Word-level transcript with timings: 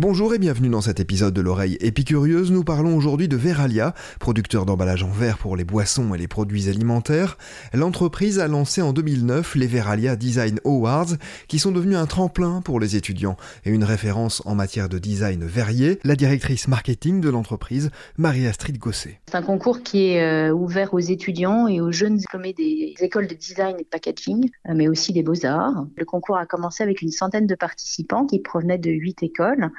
Bonjour 0.00 0.32
et 0.32 0.38
bienvenue 0.38 0.70
dans 0.70 0.80
cet 0.80 0.98
épisode 0.98 1.34
de 1.34 1.42
l'oreille 1.42 1.76
épicurieuse. 1.82 2.50
Nous 2.50 2.64
parlons 2.64 2.96
aujourd'hui 2.96 3.28
de 3.28 3.36
Veralia, 3.36 3.92
producteur 4.18 4.64
d'emballage 4.64 5.02
en 5.02 5.10
verre 5.10 5.36
pour 5.36 5.58
les 5.58 5.64
boissons 5.64 6.14
et 6.14 6.18
les 6.18 6.26
produits 6.26 6.70
alimentaires. 6.70 7.36
L'entreprise 7.74 8.38
a 8.38 8.48
lancé 8.48 8.80
en 8.80 8.94
2009 8.94 9.56
les 9.56 9.66
Veralia 9.66 10.16
Design 10.16 10.58
Awards, 10.64 11.18
qui 11.48 11.58
sont 11.58 11.70
devenus 11.70 11.98
un 11.98 12.06
tremplin 12.06 12.62
pour 12.62 12.80
les 12.80 12.96
étudiants 12.96 13.36
et 13.66 13.70
une 13.70 13.84
référence 13.84 14.40
en 14.46 14.54
matière 14.54 14.88
de 14.88 14.98
design 14.98 15.44
verrier. 15.44 15.98
La 16.02 16.16
directrice 16.16 16.66
marketing 16.66 17.20
de 17.20 17.28
l'entreprise, 17.28 17.90
Marie-Astrid 18.16 18.78
Gosset. 18.78 19.20
C'est 19.28 19.36
un 19.36 19.42
concours 19.42 19.82
qui 19.82 20.12
est 20.12 20.22
euh, 20.22 20.50
ouvert 20.50 20.94
aux 20.94 20.98
étudiants 20.98 21.68
et 21.68 21.82
aux 21.82 21.92
jeunes 21.92 22.16
diplômés 22.16 22.54
des 22.54 22.94
écoles 23.00 23.26
de 23.26 23.34
design 23.34 23.76
et 23.78 23.82
de 23.82 23.88
packaging, 23.88 24.48
euh, 24.66 24.72
mais 24.74 24.88
aussi 24.88 25.12
des 25.12 25.22
beaux-arts. 25.22 25.84
Le 25.94 26.06
concours 26.06 26.38
a 26.38 26.46
commencé 26.46 26.82
avec 26.82 27.02
une 27.02 27.10
centaine 27.10 27.46
de 27.46 27.54
participants 27.54 28.24
qui 28.24 28.38
provenaient 28.38 28.78
de 28.78 28.90
huit 28.90 29.22
écoles. 29.22 29.70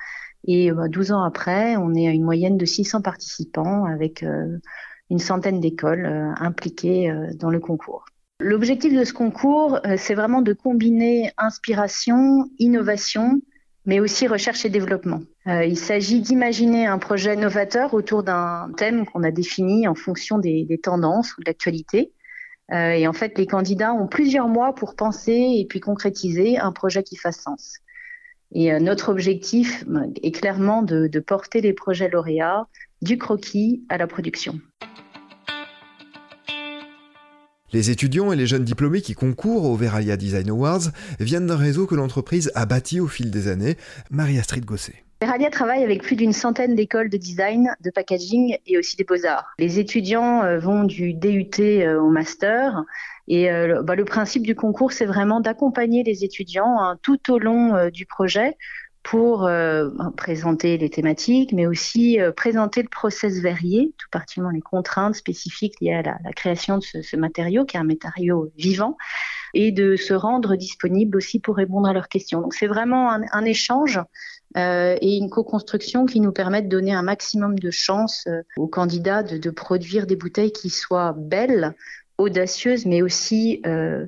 Et 0.45 0.71
12 0.71 1.11
euh, 1.11 1.15
ans 1.15 1.23
après, 1.23 1.75
on 1.77 1.93
est 1.93 2.07
à 2.07 2.11
une 2.11 2.23
moyenne 2.23 2.57
de 2.57 2.65
600 2.65 3.01
participants 3.01 3.85
avec 3.85 4.23
euh, 4.23 4.57
une 5.09 5.19
centaine 5.19 5.59
d'écoles 5.59 6.05
euh, 6.05 6.31
impliquées 6.37 7.13
dans 7.35 7.49
le 7.49 7.59
concours. 7.59 8.05
L'objectif 8.39 8.97
de 8.97 9.03
ce 9.03 9.13
concours, 9.13 9.79
c'est 9.97 10.15
vraiment 10.15 10.41
de 10.41 10.53
combiner 10.53 11.31
inspiration, 11.37 12.49
innovation, 12.57 13.39
mais 13.85 13.99
aussi 13.99 14.27
recherche 14.27 14.65
et 14.65 14.69
développement. 14.69 15.21
il 15.45 15.77
s'agit 15.77 16.21
d'imaginer 16.21 16.87
un 16.87 16.97
projet 16.97 17.35
novateur 17.35 17.93
autour 17.93 18.23
d'un 18.23 18.71
thème 18.77 19.05
qu'on 19.05 19.21
a 19.21 19.29
défini 19.29 19.87
en 19.87 19.93
fonction 19.93 20.39
des 20.39 20.79
tendances 20.81 21.37
ou 21.37 21.41
de 21.41 21.45
l'actualité. 21.45 22.13
et 22.71 23.07
en 23.07 23.13
fait, 23.13 23.37
les 23.37 23.45
candidats 23.45 23.93
ont 23.93 24.07
plusieurs 24.07 24.47
mois 24.47 24.73
pour 24.73 24.95
penser 24.95 25.33
et 25.59 25.67
puis 25.69 25.79
concrétiser 25.79 26.57
un 26.57 26.71
projet 26.71 27.03
qui 27.03 27.17
fasse 27.17 27.41
sens. 27.41 27.77
Et 28.53 28.71
euh, 28.71 28.79
notre 28.79 29.09
objectif 29.09 29.83
euh, 29.89 30.07
est 30.23 30.31
clairement 30.31 30.81
de, 30.81 31.07
porter 31.19 31.61
les 31.61 31.73
projets 31.73 32.09
lauréats 32.09 32.67
du 33.01 33.17
croquis 33.17 33.83
à 33.89 33.97
la 33.97 34.07
production. 34.07 34.59
Les 37.73 37.89
étudiants 37.89 38.33
et 38.33 38.35
les 38.35 38.47
jeunes 38.47 38.65
diplômés 38.65 39.01
qui 39.01 39.13
concourent 39.13 39.65
au 39.65 39.75
Veralia 39.75 40.17
Design 40.17 40.49
Awards 40.49 40.91
viennent 41.19 41.47
d'un 41.47 41.55
réseau 41.55 41.87
que 41.87 41.95
l'entreprise 41.95 42.51
a 42.53 42.65
bâti 42.65 42.99
au 42.99 43.07
fil 43.07 43.31
des 43.31 43.47
années. 43.47 43.77
Marie-Astrid 44.09 44.65
Gosset. 44.65 45.05
Veralia 45.21 45.49
travaille 45.51 45.83
avec 45.83 46.01
plus 46.01 46.15
d'une 46.15 46.33
centaine 46.33 46.75
d'écoles 46.75 47.09
de 47.09 47.17
design, 47.17 47.75
de 47.81 47.91
packaging 47.91 48.57
et 48.65 48.77
aussi 48.77 48.95
des 48.97 49.03
beaux-arts. 49.03 49.45
Les 49.59 49.79
étudiants 49.79 50.43
euh, 50.43 50.57
vont 50.57 50.83
du 50.83 51.13
DUT 51.13 51.85
au 51.99 52.09
master 52.09 52.83
et 53.27 53.49
euh, 53.49 53.81
bah, 53.81 53.95
le 53.95 54.03
principe 54.03 54.43
du 54.43 54.55
concours, 54.55 54.91
c'est 54.91 55.05
vraiment 55.05 55.39
d'accompagner 55.39 56.03
les 56.03 56.25
étudiants 56.25 56.79
hein, 56.79 56.97
tout 57.01 57.31
au 57.31 57.39
long 57.39 57.75
euh, 57.75 57.89
du 57.89 58.05
projet 58.05 58.57
pour 59.03 59.47
euh, 59.47 59.89
présenter 60.17 60.77
les 60.77 60.89
thématiques, 60.89 61.53
mais 61.53 61.65
aussi 61.65 62.19
présenter 62.35 62.83
le 62.83 62.89
process 62.89 63.39
verrier, 63.39 63.93
tout 63.97 64.07
particulièrement 64.11 64.53
les 64.53 64.61
contraintes 64.61 65.15
spécifiques 65.15 65.73
liées 65.81 65.93
à 65.93 66.01
la, 66.03 66.33
création 66.35 66.77
de 66.77 66.83
ce, 66.83 67.15
matériau, 67.15 67.65
qui 67.65 67.77
est 67.77 67.79
un 67.79 67.83
matériau 67.85 68.51
vivant, 68.57 68.97
et 69.53 69.71
de 69.71 69.95
se 69.95 70.13
rendre 70.13 70.55
disponible 70.55 71.17
aussi 71.17 71.39
pour 71.39 71.55
répondre 71.55 71.87
à 71.87 71.93
leurs 71.93 72.07
questions. 72.07 72.41
Donc 72.41 72.53
c'est 72.53 72.67
vraiment 72.67 73.11
un, 73.11 73.45
échange 73.45 73.99
et 74.55 75.17
une 75.17 75.29
co-construction 75.29 76.05
qui 76.05 76.19
nous 76.19 76.31
permet 76.31 76.61
de 76.61 76.67
donner 76.67 76.93
un 76.93 77.01
maximum 77.01 77.57
de 77.57 77.71
chance 77.71 78.27
aux 78.57 78.67
candidats 78.67 79.23
de, 79.23 79.49
produire 79.49 80.05
des 80.05 80.15
bouteilles 80.15 80.51
qui 80.51 80.69
soient 80.69 81.15
belles, 81.17 81.73
audacieuse, 82.21 82.85
mais 82.85 83.01
aussi 83.01 83.61
euh, 83.65 84.05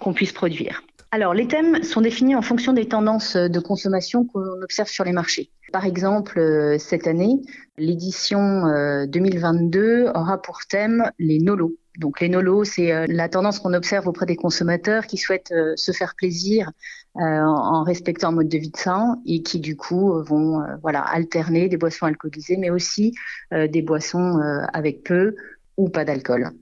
qu'on 0.00 0.12
puisse 0.12 0.32
produire. 0.32 0.82
Alors, 1.10 1.34
les 1.34 1.46
thèmes 1.46 1.82
sont 1.82 2.00
définis 2.00 2.34
en 2.34 2.42
fonction 2.42 2.72
des 2.72 2.88
tendances 2.88 3.36
de 3.36 3.60
consommation 3.60 4.24
qu'on 4.24 4.62
observe 4.62 4.88
sur 4.88 5.04
les 5.04 5.12
marchés. 5.12 5.50
Par 5.72 5.84
exemple, 5.84 6.38
euh, 6.38 6.78
cette 6.78 7.06
année, 7.06 7.40
l'édition 7.76 8.62
2022 9.06 9.80
euh, 9.80 10.12
aura 10.14 10.40
pour 10.40 10.60
thème 10.68 11.10
les 11.18 11.38
nolos. 11.38 11.76
Donc 11.98 12.20
les 12.20 12.28
nolos, 12.28 12.64
c'est 12.64 13.06
la 13.06 13.28
tendance 13.28 13.58
qu'on 13.58 13.74
observe 13.74 14.08
auprès 14.08 14.26
des 14.26 14.36
consommateurs 14.36 15.06
qui 15.06 15.18
souhaitent 15.18 15.52
se 15.76 15.92
faire 15.92 16.14
plaisir 16.14 16.70
en 17.14 17.82
respectant 17.84 18.28
un 18.28 18.32
mode 18.32 18.48
de 18.48 18.58
vie 18.58 18.70
de 18.70 18.76
sain 18.76 19.20
et 19.26 19.42
qui 19.42 19.60
du 19.60 19.76
coup 19.76 20.22
vont 20.22 20.64
voilà 20.80 21.00
alterner 21.00 21.68
des 21.68 21.76
boissons 21.76 22.06
alcoolisées, 22.06 22.56
mais 22.56 22.70
aussi 22.70 23.14
des 23.50 23.82
boissons 23.82 24.40
avec 24.72 25.04
peu 25.04 25.36
ou 25.76 25.90
pas 25.90 26.06
d'alcool. 26.06 26.52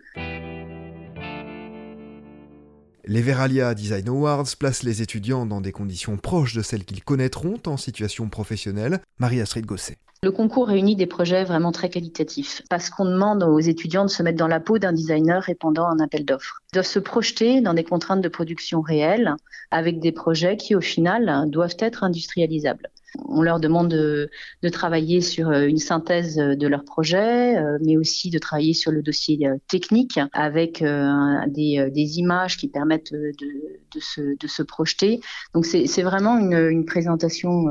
Les 3.12 3.22
Veralia 3.22 3.75
Design 3.75 4.09
Awards 4.09 4.54
placent 4.56 4.84
les 4.84 5.03
étudiants 5.03 5.44
dans 5.44 5.60
des 5.60 5.72
conditions 5.72 6.16
proches 6.16 6.54
de 6.54 6.62
celles 6.62 6.84
qu'ils 6.84 7.03
connaîtront 7.03 7.56
en 7.66 7.76
situation 7.76 8.28
professionnelle. 8.28 9.00
Marie-Astrid 9.19 9.66
Gosset. 9.66 9.97
Le 10.22 10.31
concours 10.31 10.69
réunit 10.69 10.94
des 10.94 11.09
projets 11.09 11.43
vraiment 11.43 11.72
très 11.72 11.91
qualitatifs 11.91 12.62
parce 12.70 12.88
qu'on 12.88 13.06
demande 13.06 13.43
aux 13.43 13.59
étudiants 13.59 14.04
de 14.04 14.10
se 14.10 14.22
mettre 14.22 14.38
dans 14.38 14.47
la 14.47 14.60
peau 14.60 14.78
d'un 14.78 14.93
designer 14.93 15.43
répondant 15.43 15.88
à 15.88 15.91
un 15.91 15.99
appel 15.99 16.25
d'offres, 16.25 16.60
de 16.72 16.82
se 16.82 17.00
projeter 17.00 17.60
dans 17.60 17.75
des 17.75 17.82
contraintes 17.82 18.20
de 18.20 18.28
production 18.28 18.81
réelles 18.81 19.34
avec 19.72 19.99
des 19.99 20.12
projets 20.12 20.56
qui 20.56 20.76
au 20.76 20.81
final 20.81 21.50
doivent 21.50 21.78
être 21.81 22.04
industrialisables. 22.04 22.91
On 23.19 23.43
leur 23.43 23.60
demande 23.60 23.88
de, 23.88 24.31
travailler 24.71 25.21
sur 25.21 25.48
euh, 25.48 25.66
une 25.66 25.78
synthèse 25.78 26.37
de 26.37 26.66
leur 26.66 26.84
projet, 26.84 27.56
euh, 27.56 27.78
mais 27.84 27.97
aussi 27.97 28.31
de 28.31 28.38
travailler 28.38 28.72
sur 28.72 28.93
le 28.93 29.03
dossier 29.03 29.47
euh, 29.47 29.56
technique 29.69 30.19
avec 30.32 30.82
des, 30.82 32.19
images 32.19 32.56
qui 32.56 32.69
permettent 32.69 33.12
de, 33.12 34.00
se, 34.00 34.62
projeter. 34.62 35.20
Donc 35.54 35.66
c'est 35.66 36.03
vraiment 36.03 36.38
une, 36.38 36.84
présentation 36.84 37.66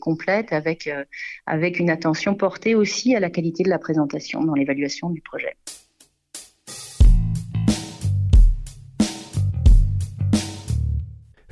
complète 0.00 0.52
avec, 0.52 0.90
avec 1.46 1.78
une 1.78 1.90
attention 1.90 2.34
portée 2.34 2.74
aussi 2.74 3.14
à 3.14 3.20
la 3.20 3.30
qualité 3.30 3.62
de 3.62 3.70
la 3.70 3.78
présentation 3.78 4.42
dans 4.44 4.54
l'évaluation 4.54 5.10
du 5.10 5.22
projet. 5.22 5.56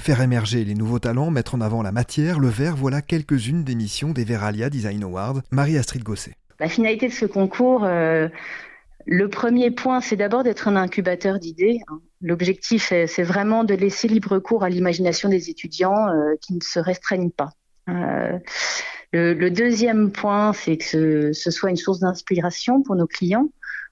Faire 0.06 0.20
émerger 0.20 0.64
les 0.64 0.74
nouveaux 0.74 1.00
talents, 1.00 1.32
mettre 1.32 1.56
en 1.56 1.60
avant 1.60 1.82
la 1.82 1.90
matière, 1.90 2.38
le 2.38 2.46
verre, 2.46 2.76
voilà 2.76 3.02
quelques-unes 3.02 3.64
des 3.64 3.74
missions 3.74 4.12
des 4.12 4.22
Veralia 4.22 4.70
Design 4.70 5.02
Awards. 5.02 5.40
Marie-Astrid 5.50 6.04
Gosset. 6.04 6.34
La 6.60 6.68
finalité 6.68 7.08
de 7.08 7.12
ce 7.12 7.26
concours, 7.26 7.82
euh, 7.82 8.28
le 9.04 9.28
premier 9.28 9.72
point, 9.72 10.00
c'est 10.00 10.14
d'abord 10.14 10.44
d'être 10.44 10.68
un 10.68 10.76
incubateur 10.76 11.40
d'idées. 11.40 11.80
Hein. 11.88 11.98
L'objectif, 12.20 12.92
c'est 13.08 13.22
vraiment 13.24 13.64
de 13.64 13.74
laisser 13.74 14.06
libre 14.06 14.38
cours 14.38 14.62
à 14.62 14.68
l'imagination 14.68 15.28
des 15.28 15.50
étudiants 15.50 16.06
euh, 16.06 16.36
qui 16.40 16.54
ne 16.54 16.60
se 16.62 16.78
restreignent 16.78 17.32
pas. 17.32 17.50
Euh, 17.88 18.38
le, 19.12 19.48
deuxième 19.50 20.12
point, 20.12 20.52
c'est 20.52 20.76
que 20.76 21.32
ce 21.32 21.50
soit 21.50 21.70
une 21.70 21.76
source 21.76 21.98
d'inspiration 21.98 22.80
pour 22.80 22.94
nos 22.94 23.08
clients 23.08 23.48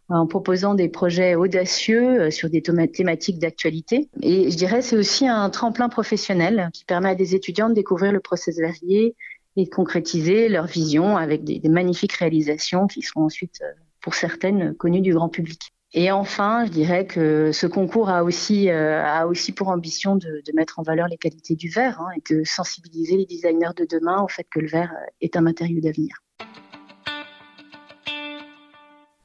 en 0.08 0.26
proposant 0.26 0.74
des 0.74 0.88
projets 0.88 1.34
audacieux 1.34 2.22
euh, 2.22 2.30
sur 2.30 2.50
des 2.50 2.62
thématiques 2.62 3.38
d'actualité. 3.38 4.08
Et 4.22 4.50
je 4.50 4.56
dirais 4.56 4.82
c'est 4.82 4.96
aussi 4.96 5.26
un 5.26 5.48
tremplin 5.50 5.88
professionnel 5.88 6.68
qui 6.72 6.84
permet 6.84 7.10
à 7.10 7.14
des 7.14 7.34
étudiants 7.34 7.68
de 7.68 7.74
découvrir 7.74 8.12
le 8.12 8.20
process 8.20 8.56
verrier 8.58 9.14
et 9.56 9.64
de 9.64 9.70
concrétiser 9.70 10.48
leur 10.48 10.66
vision 10.66 11.16
avec 11.16 11.44
des, 11.44 11.60
magnifiques 11.68 12.14
réalisations 12.14 12.86
qui 12.86 13.02
seront 13.02 13.24
ensuite, 13.24 13.60
euh, 13.62 13.72
pour 14.00 14.14
certaines, 14.14 14.74
connues 14.74 15.00
du 15.00 15.14
grand 15.14 15.28
public. 15.28 15.72
Et 15.96 16.10
enfin, 16.10 16.64
je 16.66 16.72
dirais 16.72 17.06
que 17.06 17.52
ce 17.52 17.68
concours 17.68 18.10
a 18.10 18.24
aussi, 18.24 18.68
euh, 18.68 19.00
a 19.04 19.28
aussi 19.28 19.52
pour 19.52 19.68
ambition 19.68 20.16
de, 20.16 20.42
mettre 20.54 20.80
en 20.80 20.82
valeur 20.82 21.06
les 21.06 21.16
qualités 21.16 21.54
du 21.54 21.68
verre 21.68 22.00
hein, 22.00 22.08
et 22.16 22.34
de 22.34 22.42
sensibiliser 22.42 23.16
les 23.16 23.26
designers 23.26 23.74
de 23.76 23.86
demain 23.88 24.20
au 24.20 24.28
fait 24.28 24.46
que 24.50 24.58
le 24.58 24.66
verre 24.66 24.92
est 25.20 25.36
un 25.36 25.40
matériau 25.40 25.80
d'avenir. 25.80 26.23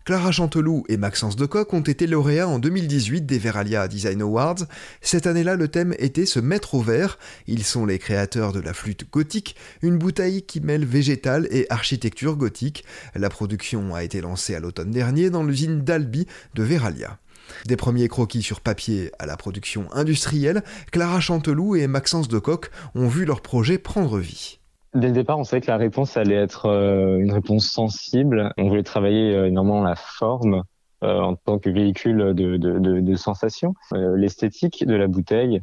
Clara 0.10 0.32
Chanteloup 0.32 0.86
et 0.90 0.98
Maxence 0.98 1.36
Decoq 1.36 1.72
ont 1.72 1.82
été 1.82 2.08
lauréats 2.08 2.48
en 2.48 2.58
2018 2.58 3.28
des 3.28 3.38
Veralia 3.38 3.88
Design 3.88 4.24
Awards. 4.24 4.66
Cette 5.02 5.28
année-là, 5.28 5.56
le 5.56 5.68
thème 5.68 5.94
était 6.00 6.26
se 6.26 6.40
mettre 6.40 6.74
au 6.74 6.82
vert. 6.82 7.20
Ils 7.46 7.64
sont 7.64 7.86
les 7.86 8.00
créateurs 8.00 8.52
de 8.52 8.60
la 8.60 8.74
flûte 8.74 9.08
gothique, 9.12 9.56
une 9.84 10.00
bouteille 10.00 10.42
qui 10.42 10.62
mêle 10.62 10.84
végétal 10.84 11.48
et 11.52 11.68
architecture 11.70 12.38
gothique. 12.38 12.86
La 13.14 13.30
production 13.30 13.94
a 13.94 14.04
été 14.04 14.20
lancée 14.20 14.56
à 14.56 14.60
l'automne 14.60 14.90
dernier 14.90 15.30
dans 15.30 15.44
l'usine 15.44 15.82
d'Albi 15.82 16.26
de 16.56 16.64
Veralia. 16.64 17.20
Des 17.68 17.78
premiers 17.78 18.08
croquis 18.08 18.42
sur 18.42 18.62
papier 18.62 19.12
à 19.20 19.28
la 19.28 19.38
production 19.38 19.94
industrielle, 19.94 20.64
Clara 20.92 21.20
Chanteloup 21.20 21.76
et 21.76 21.86
Maxence 21.86 22.30
Decoq 22.30 22.72
ont 22.96 23.10
vu 23.10 23.26
leur 23.26 23.42
projet 23.42 23.78
prendre 23.78 24.18
vie. 24.18 24.59
Dès 24.96 25.08
le 25.08 25.14
départ, 25.14 25.38
on 25.38 25.44
savait 25.44 25.62
que 25.62 25.68
la 25.68 25.78
réponse 25.78 26.18
allait 26.18 26.36
être 26.36 26.66
euh, 26.66 27.20
une 27.20 27.32
réponse 27.32 27.70
sensible. 27.70 28.52
On 28.58 28.70
voulait 28.70 28.84
travailler 28.84 29.36
euh, 29.36 29.48
énormément 29.48 29.84
la 29.84 29.96
forme 29.96 30.64
euh, 31.04 31.20
en 31.20 31.36
tant 31.36 31.60
que 31.60 31.70
véhicule 31.70 32.34
de, 32.34 32.58
de, 32.58 32.80
de, 32.80 33.00
de 33.00 33.16
sensations, 33.16 33.76
l'esthétique 33.92 34.86
de 34.86 34.96
la 34.96 35.08
bouteille. 35.08 35.62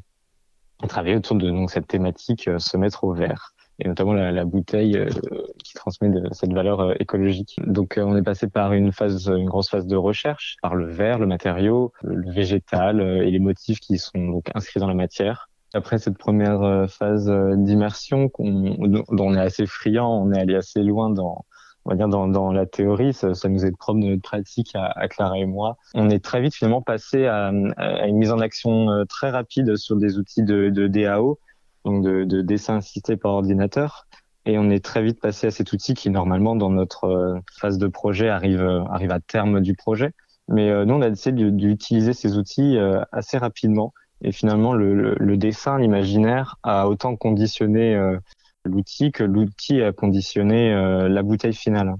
On 0.80 0.86
travaillait 0.86 1.16
autour 1.16 1.36
de 1.36 1.50
donc, 1.50 1.70
cette 1.70 1.88
thématique 1.88 2.48
se 2.58 2.76
mettre 2.76 3.02
au 3.04 3.12
vert 3.12 3.52
et 3.78 3.88
notamment 3.88 4.14
la, 4.14 4.32
la 4.32 4.44
bouteille 4.46 4.98
qui 5.62 5.74
transmet 5.74 6.08
de, 6.08 6.32
cette 6.32 6.52
valeur 6.52 6.98
écologique. 7.00 7.56
Donc 7.66 7.98
on 7.98 8.16
est 8.16 8.22
passé 8.22 8.48
par 8.48 8.72
une 8.72 8.92
phase, 8.92 9.26
une 9.26 9.48
grosse 9.48 9.68
phase 9.68 9.86
de 9.86 9.96
recherche, 9.96 10.56
par 10.62 10.74
le 10.74 10.86
verre, 10.86 11.18
le 11.18 11.26
matériau, 11.26 11.92
le 12.02 12.30
végétal 12.30 13.00
et 13.02 13.30
les 13.30 13.38
motifs 13.38 13.80
qui 13.80 13.98
sont 13.98 14.18
donc 14.18 14.50
inscrits 14.54 14.80
dans 14.80 14.86
la 14.86 14.94
matière 14.94 15.50
Après 15.76 15.98
cette 15.98 16.18
première 16.18 16.90
phase 16.90 17.30
d'immersion 17.56 18.30
dont 18.38 19.04
on 19.10 19.34
est 19.34 19.40
assez 19.40 19.66
friand, 19.66 20.22
on 20.22 20.32
est 20.32 20.40
allé 20.40 20.54
assez 20.54 20.82
loin 20.82 21.10
dans 21.10 21.44
on 21.86 21.90
va 21.90 21.96
dire 21.96 22.08
dans, 22.08 22.52
la 22.52 22.66
théorie, 22.66 23.12
ça, 23.12 23.28
nous 23.48 23.64
est 23.64 23.76
propre 23.76 24.00
de 24.00 24.06
notre 24.06 24.22
pratique 24.22 24.72
à, 24.74 25.06
Clara 25.06 25.38
et 25.38 25.46
moi. 25.46 25.76
On 25.94 26.10
est 26.10 26.22
très 26.22 26.40
vite 26.40 26.54
finalement 26.54 26.82
passé 26.82 27.26
à, 27.26 27.50
une 27.50 28.16
mise 28.16 28.32
en 28.32 28.40
action 28.40 28.90
euh, 28.90 29.04
très 29.04 29.30
rapide 29.30 29.76
sur 29.76 29.94
des 29.94 30.18
outils 30.18 30.42
de, 30.42 30.68
DAO, 30.88 31.38
donc 31.84 32.02
de, 32.02 32.24
de, 32.24 32.42
dessin 32.42 32.78
assisté 32.78 33.16
par 33.16 33.34
ordinateur. 33.34 34.08
Et 34.46 34.58
on 34.58 34.68
est 34.68 34.84
très 34.84 35.00
vite 35.02 35.20
passé 35.20 35.46
à 35.46 35.50
cet 35.52 35.72
outil 35.72 35.94
qui 35.94 36.10
normalement 36.10 36.56
dans 36.56 36.70
notre 36.70 37.04
euh, 37.04 37.38
phase 37.52 37.78
de 37.78 37.86
projet 37.86 38.28
arrive 38.28 38.62
euh, 38.62 38.82
arrive 38.86 39.12
à 39.12 39.20
terme 39.20 39.60
du 39.60 39.74
projet. 39.74 40.10
Mais 40.48 40.84
nous 40.84 40.94
on 40.94 41.02
a 41.02 41.10
décidé 41.10 41.50
d'utiliser 41.50 42.12
ces 42.12 42.36
outils 42.36 42.78
assez 43.10 43.36
rapidement. 43.36 43.92
Et 44.22 44.32
finalement 44.32 44.72
le, 44.72 44.94
le, 44.94 45.14
le 45.18 45.36
dessin, 45.36 45.78
l'imaginaire 45.78 46.56
a 46.62 46.88
autant 46.88 47.16
conditionné 47.16 47.94
l'outil 48.66 49.12
que 49.12 49.24
l'outil 49.24 49.82
a 49.82 49.92
conditionné 49.92 50.72
euh, 50.72 51.08
la 51.08 51.22
bouteille 51.22 51.54
finale. 51.54 51.94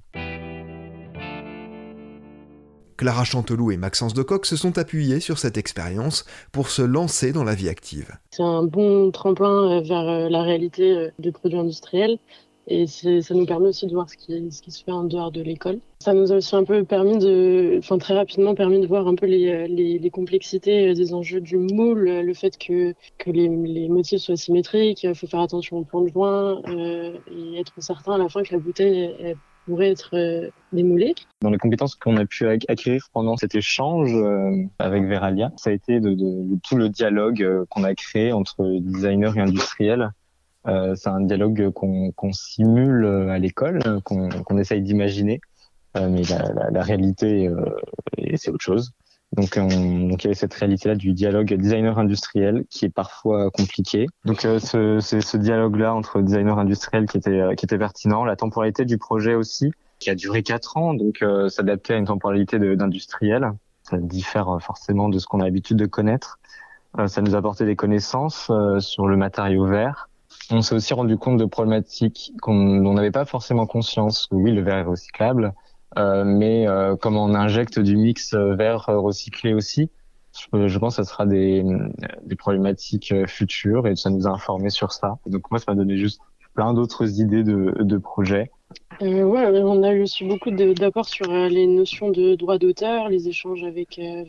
Clara 2.97 3.25
Chanteloup 3.25 3.73
et 3.73 3.77
Maxence 3.77 4.15
Decoq 4.15 4.47
se 4.47 4.57
sont 4.57 4.79
appuyés 4.79 5.21
sur 5.21 5.39
cette 5.39 5.59
expérience 5.59 6.25
pour 6.51 6.71
se 6.71 6.81
lancer 6.81 7.33
dans 7.33 7.45
la 7.45 7.55
vie 7.55 7.69
active. 7.69 8.11
C'est 8.31 8.43
un 8.43 8.63
bon 8.63 9.11
tremplin 9.11 9.71
euh, 9.71 9.81
vers 9.83 10.09
euh, 10.09 10.29
la 10.29 10.43
réalité 10.43 11.11
des 11.19 11.33
produits 11.33 11.59
industriels 11.59 12.19
et 12.67 12.87
ça 12.87 13.35
nous 13.35 13.47
permet 13.47 13.69
aussi 13.69 13.87
de 13.87 13.93
voir 13.93 14.09
ce 14.11 14.17
qui, 14.17 14.51
ce 14.51 14.63
qui 14.63 14.71
se 14.71 14.83
fait 14.85 14.93
en 14.93 15.05
dehors 15.05 15.31
de 15.31 15.43
l'école. 15.43 15.79
Ça 16.01 16.15
nous 16.15 16.33
a 16.33 16.37
aussi 16.37 16.55
un 16.57 16.65
peu 16.65 16.85
permis 16.85 17.19
de, 17.19 17.77
enfin 17.79 17.99
très 17.99 18.15
rapidement 18.15 18.55
permis 18.55 18.81
de 18.81 18.87
voir 18.87 19.07
un 19.07 19.15
peu 19.15 19.27
les, 19.27 19.69
les, 19.69 19.99
les 19.99 20.11
complexités 20.11 20.95
des 20.95 21.15
enjeux 21.15 21.41
du 21.41 21.57
moule, 21.57 22.09
le 22.09 22.35
fait 22.35 22.59
que, 22.59 22.95
que 23.19 23.31
les, 23.31 23.49
les 23.49 23.89
motifs 23.89 24.21
soient 24.21 24.37
symétriques, 24.37 25.05
il 25.05 25.15
faut 25.15 25.27
faire 25.27 25.41
attention 25.41 25.79
au 25.79 25.85
point 25.85 26.03
de 26.03 26.09
joint 26.09 26.61
euh, 26.69 27.17
et 27.31 27.61
être 27.61 27.73
certain 27.79 28.15
à 28.15 28.19
la 28.19 28.29
fin 28.29 28.43
que 28.43 28.53
la 28.53 28.61
bouteille 28.61 29.15
elle, 29.21 29.37
pourrait 29.67 29.91
être 29.91 30.11
euh, 30.15 30.49
démoulée. 30.73 31.15
Dans 31.43 31.51
les 31.51 31.59
compétences 31.59 31.97
qu'on 31.97 32.17
a 32.17 32.25
pu 32.25 32.47
acquérir 32.49 33.09
pendant 33.13 33.37
cet 33.37 33.55
échange 33.55 34.15
euh, 34.15 34.65
avec 34.79 35.05
Veralia, 35.05 35.53
ça 35.57 35.71
a 35.71 35.73
été 35.73 36.01
de, 36.01 36.11
de, 36.11 36.15
de 36.15 36.59
tout 36.67 36.77
le 36.77 36.89
dialogue 36.89 37.43
euh, 37.43 37.65
qu'on 37.69 37.85
a 37.85 37.95
créé 37.95 38.33
entre 38.33 38.65
designers 38.81 39.33
et 39.37 39.41
industriels 39.41 40.13
c'est 40.97 41.09
un 41.09 41.21
dialogue 41.21 41.71
qu'on 41.71 42.33
simule 42.33 43.05
euh, 43.05 43.29
à 43.31 43.39
l'école, 43.39 43.81
qu'on 44.05 44.59
essaye 44.59 44.83
d'imaginer, 44.83 45.41
euh, 45.97 46.09
mais 46.11 46.23
la, 46.25 46.53
la, 46.53 46.71
la 46.71 46.83
réalité, 46.83 47.51
c'est 48.35 48.51
autre 48.51 48.65
chose. 48.65 48.93
Donc, 49.33 49.59
on, 49.59 50.09
donc 50.09 50.23
il 50.23 50.27
y 50.27 50.29
avait 50.29 50.35
cette 50.35 50.55
réalité-là 50.55 50.95
du 50.95 51.13
dialogue 51.13 51.53
designer-industriel 51.53 52.65
qui 52.71 52.85
est 52.85 52.95
parfois 52.95 53.51
compliqué. 53.51 54.07
Donc 54.25 54.43
ce, 54.43 55.01
ce 55.01 55.37
dialogue-là 55.37 55.95
entre 55.95 56.23
designer 56.23 56.59
industriel 56.59 57.07
qui 57.07 57.19
était 57.19 57.43
qui 57.57 57.65
était 57.67 57.79
pertinent, 57.79 58.25
la 58.25 58.37
temporalité 58.37 58.85
du 58.85 58.99
projet 58.99 59.35
aussi 59.35 59.73
qui 59.99 60.11
a 60.11 60.15
duré 60.15 60.43
quatre 60.43 60.77
ans, 60.77 60.95
donc 60.95 61.25
s'adapter 61.49 61.95
à 61.95 61.97
une 61.97 62.05
temporalité 62.05 62.59
d'industriel, 62.77 63.51
ça 63.83 63.99
diffère 63.99 64.59
forcément 64.61 65.09
de 65.09 65.19
ce 65.19 65.27
qu'on 65.27 65.41
a 65.41 65.45
l'habitude 65.45 65.77
de 65.77 65.87
connaître. 65.87 66.39
ça 67.07 67.21
nous 67.21 67.35
a 67.35 67.39
apporté 67.39 67.67
des 67.67 67.77
connaissances 67.77 68.51
sur 68.79 69.07
le 69.09 69.17
matériau 69.17 69.67
vert, 69.67 70.09
on 70.51 70.63
s'est 70.63 70.75
aussi 70.75 70.95
rendu 70.95 71.17
compte 71.17 71.39
de 71.39 71.45
problématiques 71.45 72.33
qu'on 72.41 72.93
n'avait 72.95 73.11
pas 73.11 73.25
forcément 73.25 73.67
conscience. 73.67 74.29
Oui, 74.31 74.53
le 74.53 74.63
verre 74.63 74.79
est 74.79 74.83
recyclable, 74.83 75.55
euh, 75.99 76.25
mais 76.25 76.69
euh, 76.69 76.97
comme 76.97 77.17
on 77.17 77.35
injecte 77.35 77.79
du 77.79 77.97
mix 77.97 78.35
euh, 78.35 78.55
verre 78.55 78.87
recyclé 78.87 79.55
aussi, 79.55 79.91
je, 80.53 80.79
pense 80.79 80.97
que 80.97 81.03
ça 81.03 81.11
sera 81.11 81.25
des, 81.25 81.65
des 82.25 82.37
problématiques 82.37 83.15
futures 83.27 83.87
et 83.87 83.97
ça 83.97 84.11
nous 84.11 84.27
a 84.27 84.31
informé 84.31 84.69
sur 84.69 84.93
ça. 84.93 85.17
donc 85.27 85.51
moi, 85.51 85.59
ça 85.59 85.65
m'a 85.69 85.75
donné 85.75 85.97
juste 85.97 86.21
plein 86.55 86.75
d'autres 86.75 87.21
idées 87.21 87.43
de, 87.43 87.75
de 87.81 87.97
projets. 87.97 88.51
Euh, 89.03 89.25
ouais, 89.25 89.47
on 89.63 89.83
a 89.83 89.93
eu 89.93 90.03
aussi 90.03 90.25
beaucoup 90.25 90.51
d'apports 90.51 91.09
sur 91.09 91.31
euh, 91.31 91.49
les 91.49 91.67
notions 91.67 92.11
de 92.11 92.35
droit 92.35 92.57
d'auteur, 92.57 93.11
les 93.11 93.29
échanges 93.29 93.63
avec 93.63 93.99
euh, 93.99 94.25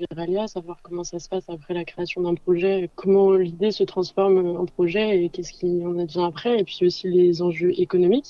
savoir 0.48 0.78
comment 0.84 1.06
ça 1.06 1.20
se 1.20 1.30
passe 1.30 1.46
après 1.48 1.74
la 1.74 1.86
création 1.86 2.22
d'un 2.22 2.36
projet, 2.36 2.90
comment 2.96 3.32
l'idée 3.32 3.72
se 3.72 3.84
transforme 3.84 4.58
en 4.58 4.66
projet 4.66 5.24
et 5.24 5.30
qu'est-ce 5.30 5.54
qui 5.54 5.86
en 5.86 5.98
advient 5.98 6.26
après, 6.28 6.60
et 6.60 6.64
puis 6.66 6.80
aussi 6.82 7.08
les 7.08 7.42
enjeux 7.42 7.72
économiques. 7.80 8.28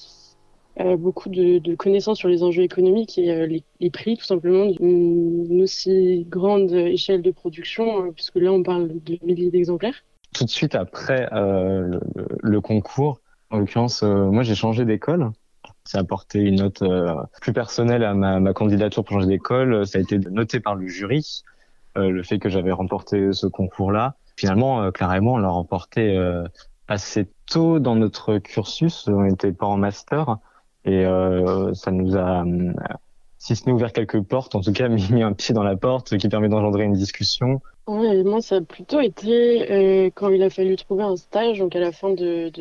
Euh, 0.80 0.96
beaucoup 0.96 1.30
de, 1.30 1.74
connaissances 1.74 2.20
sur 2.20 2.28
les 2.28 2.44
enjeux 2.44 2.62
économiques 2.62 3.18
et 3.18 3.32
euh, 3.32 3.48
les, 3.80 3.90
prix, 3.90 4.16
tout 4.16 4.26
simplement, 4.26 4.68
d'une 4.68 5.64
aussi 5.64 6.28
grande 6.30 6.72
échelle 6.72 7.24
de 7.24 7.32
production, 7.32 8.12
puisque 8.14 8.36
là, 8.36 8.54
on 8.54 8.62
parle 8.62 8.90
de 9.04 9.18
milliers 9.24 9.50
d'exemplaires. 9.50 10.04
Tout 10.36 10.46
de 10.46 10.50
suite 10.52 10.76
après 10.76 11.28
le, 11.32 12.60
concours, 12.62 13.22
en 13.50 13.58
l'occurrence, 13.58 14.04
moi, 14.04 14.44
j'ai 14.44 14.54
changé 14.54 14.86
d'école 14.86 15.32
ça 15.88 16.00
a 16.00 16.02
apporté 16.02 16.40
une 16.40 16.58
note 16.58 16.82
euh, 16.82 17.16
plus 17.42 17.54
personnelle 17.54 18.04
à 18.04 18.14
ma, 18.14 18.40
ma, 18.40 18.54
candidature 18.54 19.04
pour 19.04 19.14
changer 19.14 19.28
d'école. 19.28 19.88
Ça 19.88 20.00
a 20.00 20.02
été 20.02 20.20
noté 20.20 20.60
par 20.60 20.76
le 20.76 20.88
jury, 20.88 21.44
euh, 21.98 22.10
le 22.10 22.24
fait 22.24 22.40
que 22.40 22.50
j'avais 22.50 22.72
remporté 22.72 23.32
ce 23.32 23.48
concours-là. 23.48 24.16
Finalement, 24.36 24.84
euh, 24.84 24.92
clairement, 24.92 25.34
on 25.34 25.38
l'a 25.38 25.50
remporté 25.50 26.18
euh, 26.18 26.44
assez 26.88 27.30
tôt 27.46 27.80
dans 27.80 27.96
notre 27.96 28.38
cursus. 28.38 29.08
On 29.08 29.24
n'était 29.24 29.54
pas 29.54 29.66
en 29.66 29.78
master 29.78 30.38
et 30.86 31.04
ça 31.74 31.92
nous 31.92 32.16
a 32.16 32.46
si 33.40 33.56
ce 33.56 33.66
n'est 33.66 33.72
ouvert 33.72 33.92
quelques 33.92 34.22
portes, 34.22 34.56
en 34.56 34.62
tout 34.62 34.72
cas 34.72 34.88
mis 35.12 35.22
un 35.22 35.34
pied 35.34 35.54
dans 35.54 35.64
la 35.64 35.76
porte, 35.76 36.18
qui 36.18 36.30
permet 36.30 36.50
d'engendrer 36.50 36.84
une 36.84 36.94
discussion. 36.94 37.62
Oui, 37.88 38.22
moi 38.26 38.42
ça 38.42 38.58
a 38.58 38.62
plutôt 38.62 39.00
été 39.00 39.72
euh, 39.72 40.10
quand 40.14 40.28
il 40.28 40.44
a 40.44 40.50
fallu 40.50 40.76
trouver 40.76 41.04
un 41.04 41.16
stage, 41.16 41.60
donc 41.60 41.74
à 41.74 41.80
la 41.80 41.94
fin 41.94 42.10
de, 42.14 42.52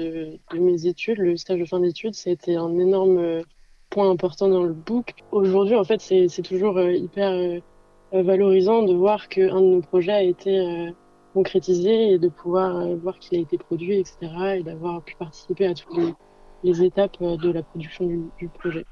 mes 0.55 0.87
études, 0.87 1.19
le 1.19 1.37
stage 1.37 1.59
de 1.59 1.65
fin 1.65 1.81
d'études, 1.81 2.15
ça 2.15 2.31
a 2.31 2.33
été 2.33 2.55
un 2.55 2.79
énorme 2.79 3.19
euh, 3.19 3.43
point 3.91 4.09
important 4.09 4.49
dans 4.49 4.63
le 4.63 4.73
book. 4.73 5.15
Aujourd'hui, 5.33 5.75
en 5.75 5.83
fait, 5.83 6.01
c'est 6.01 6.43
toujours 6.43 6.79
euh, 6.79 6.93
hyper 6.93 7.33
euh, 7.33 8.23
valorisant 8.23 8.85
de 8.85 8.95
voir 8.95 9.29
qu'un 9.29 9.61
de 9.61 9.67
nos 9.67 9.81
projets 9.81 10.13
a 10.13 10.23
été 10.23 10.93
concrétisé 11.35 12.13
et 12.13 12.19
de 12.21 12.29
pouvoir 12.29 12.87
voir 12.97 13.19
qu'il 13.19 13.39
a 13.39 13.41
été 13.43 13.59
produit, 13.59 13.99
etc. 13.99 14.59
et 14.59 14.63
d'avoir 14.63 15.03
pu 15.03 15.17
participer 15.17 15.67
à 15.67 15.75
toutes 15.75 16.15
les, 16.63 16.83
étapes 16.85 17.21
de 17.21 17.51
la 17.51 17.63
production 17.65 18.07
du, 18.07 18.31
du 18.39 18.49
projet. 18.49 18.87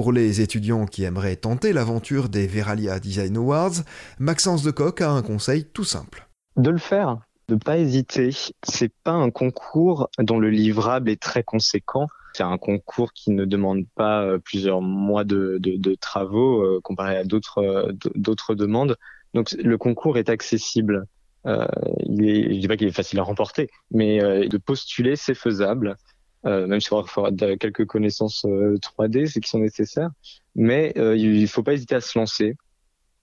Pour 0.00 0.12
les 0.12 0.40
étudiants 0.40 0.86
qui 0.86 1.04
aimeraient 1.04 1.36
tenter 1.36 1.74
l'aventure 1.74 2.30
des 2.30 2.46
Veralia 2.46 2.98
Design 2.98 3.36
Awards, 3.36 3.82
Maxence 4.18 4.62
Decoq 4.62 5.02
a 5.02 5.10
un 5.10 5.20
conseil 5.20 5.66
tout 5.66 5.84
simple. 5.84 6.26
De 6.56 6.70
le 6.70 6.78
faire, 6.78 7.18
de 7.48 7.56
pas 7.56 7.76
hésiter. 7.76 8.30
C'est 8.62 8.90
pas 9.04 9.12
un 9.12 9.30
concours 9.30 10.08
dont 10.18 10.38
le 10.38 10.48
livrable 10.48 11.10
est 11.10 11.20
très 11.20 11.42
conséquent. 11.42 12.06
C'est 12.32 12.44
un 12.44 12.56
concours 12.56 13.12
qui 13.12 13.30
ne 13.30 13.44
demande 13.44 13.84
pas 13.94 14.22
euh, 14.22 14.38
plusieurs 14.38 14.80
mois 14.80 15.24
de, 15.24 15.58
de, 15.60 15.76
de 15.76 15.94
travaux 15.94 16.62
euh, 16.62 16.80
comparé 16.82 17.18
à 17.18 17.24
d'autres 17.24 17.58
euh, 17.58 18.54
demandes. 18.54 18.96
Donc 19.34 19.52
le 19.52 19.76
concours 19.76 20.16
est 20.16 20.30
accessible. 20.30 21.04
Euh, 21.44 21.66
il 22.06 22.26
est, 22.26 22.58
dis 22.58 22.68
pas 22.68 22.78
qu'il 22.78 22.88
est 22.88 22.92
facile 22.92 23.18
à 23.18 23.22
remporter, 23.22 23.68
mais 23.90 24.18
de 24.48 24.56
postuler 24.56 25.14
c'est 25.16 25.34
faisable. 25.34 25.98
Euh, 26.46 26.66
même 26.66 26.80
si 26.80 26.88
il 26.92 27.08
faudra 27.08 27.30
quelques 27.56 27.86
connaissances 27.86 28.44
3D, 28.44 29.22
euh, 29.22 29.26
c'est 29.26 29.40
qui 29.40 29.48
sont 29.48 29.58
nécessaires. 29.58 30.10
Mais 30.54 30.92
euh, 30.96 31.16
il 31.16 31.48
faut 31.48 31.62
pas 31.62 31.74
hésiter 31.74 31.94
à 31.94 32.00
se 32.00 32.18
lancer. 32.18 32.56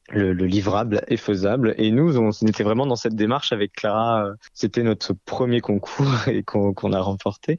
Le, 0.09 0.31
le, 0.31 0.45
livrable 0.45 1.03
est 1.07 1.17
faisable. 1.17 1.75
Et 1.77 1.91
nous, 1.91 2.17
on, 2.17 2.31
était 2.31 2.63
vraiment 2.63 2.85
dans 2.85 2.95
cette 2.95 3.15
démarche 3.15 3.51
avec 3.51 3.73
Clara. 3.73 4.29
C'était 4.53 4.83
notre 4.83 5.13
premier 5.25 5.59
concours 5.59 6.13
et 6.27 6.43
qu'on 6.43 6.73
qu 6.73 6.93
a 6.93 7.01
remporté. 7.01 7.57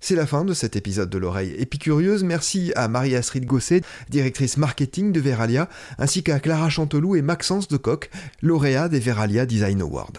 C'est 0.00 0.16
la 0.16 0.26
fin 0.26 0.44
de 0.44 0.52
cet 0.52 0.76
épisode 0.76 1.10
de 1.10 1.18
l'oreille 1.18 1.54
épicurieuse. 1.58 2.24
Merci 2.24 2.72
à 2.74 2.88
Marie-Astrid 2.88 3.46
Gosset, 3.46 3.82
directrice 4.10 4.56
marketing 4.56 5.12
de 5.12 5.20
Veralia, 5.20 5.68
ainsi 5.98 6.22
qu'à 6.22 6.40
Clara 6.40 6.68
Chanteloup 6.68 7.16
et 7.16 7.22
Maxence 7.22 7.68
Decoq, 7.68 8.10
lauréat 8.42 8.88
des 8.88 9.00
Veralia 9.00 9.46
Design 9.46 9.80
Awards. 9.80 10.12